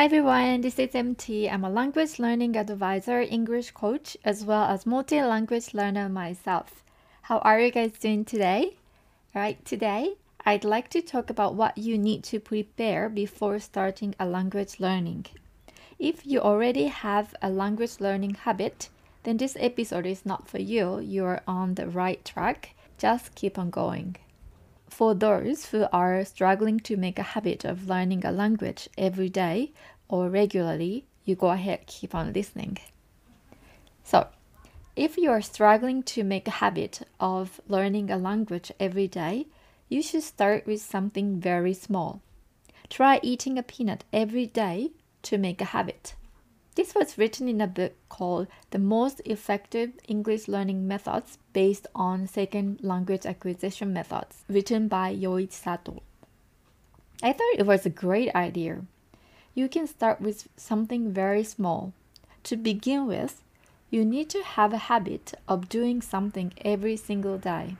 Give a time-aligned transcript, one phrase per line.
[0.00, 1.50] Hi everyone, this is MT.
[1.50, 6.82] I'm a language learning advisor, English coach, as well as multi language learner myself.
[7.20, 8.78] How are you guys doing today?
[9.36, 10.14] Alright, today
[10.46, 15.26] I'd like to talk about what you need to prepare before starting a language learning.
[15.98, 18.88] If you already have a language learning habit,
[19.24, 20.98] then this episode is not for you.
[21.00, 22.74] You're on the right track.
[22.96, 24.16] Just keep on going.
[24.90, 29.72] For those who are struggling to make a habit of learning a language every day
[30.08, 32.76] or regularly, you go ahead, keep on listening.
[34.04, 34.26] So,
[34.96, 39.46] if you are struggling to make a habit of learning a language every day,
[39.88, 42.20] you should start with something very small.
[42.88, 44.90] Try eating a peanut every day
[45.22, 46.14] to make a habit.
[46.76, 52.28] This was written in a book called The Most Effective English Learning Methods based on
[52.28, 56.00] Second Language Acquisition Methods, written by Yoichi Sato.
[57.22, 58.82] I thought it was a great idea.
[59.52, 61.92] You can start with something very small.
[62.44, 63.42] To begin with,
[63.90, 67.76] you need to have a habit of doing something every single day.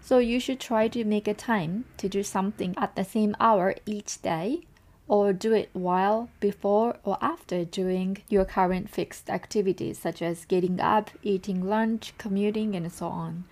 [0.00, 3.76] So you should try to make a time to do something at the same hour
[3.86, 4.62] each day
[5.06, 10.80] or do it while, before, or after doing your current fixed activities such as getting
[10.80, 13.44] up, eating lunch, commuting, and so on.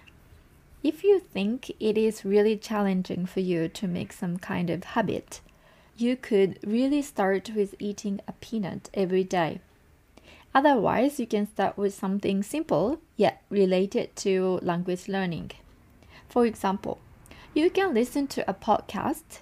[0.83, 5.41] If you think it is really challenging for you to make some kind of habit,
[5.97, 9.61] you could really start with eating a peanut every day.
[10.55, 15.53] Otherwise, you can start with something simple yet related to language learning.
[16.28, 16.98] For example,
[17.55, 19.41] you can listen to a podcast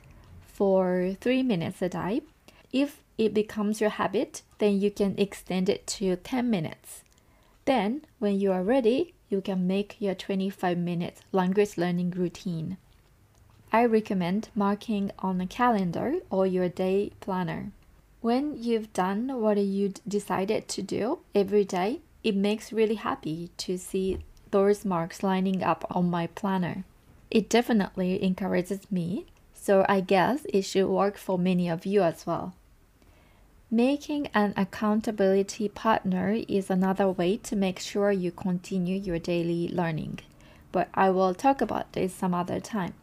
[0.60, 2.20] for three minutes a day.
[2.70, 7.02] If it becomes your habit, then you can extend it to 10 minutes.
[7.64, 12.76] Then, when you are ready, you can make your 25 minute language learning routine.
[13.72, 17.72] I recommend marking on a calendar or your day planner.
[18.20, 23.78] When you've done what you decided to do every day, it makes really happy to
[23.78, 24.18] see
[24.50, 26.84] those marks lining up on my planner.
[27.30, 29.24] It definitely encourages me
[29.60, 32.54] so I guess it should work for many of you as well.
[33.70, 40.20] Making an accountability partner is another way to make sure you continue your daily learning,
[40.72, 42.94] but I will talk about this some other time.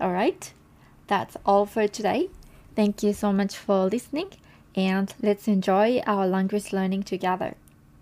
[0.00, 0.52] Alright,
[1.06, 2.28] that's all for today.
[2.76, 4.30] Thank you so much for listening,
[4.76, 7.54] and let's enjoy our language learning together.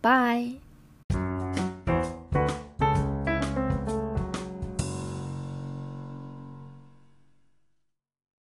[0.03, 0.57] Bye!